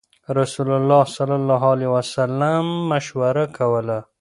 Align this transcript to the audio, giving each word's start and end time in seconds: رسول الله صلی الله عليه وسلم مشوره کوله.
رسول 0.39 0.69
الله 0.79 1.03
صلی 1.17 1.35
الله 1.41 1.61
عليه 1.73 1.89
وسلم 1.97 2.65
مشوره 2.91 3.45
کوله. 3.59 3.99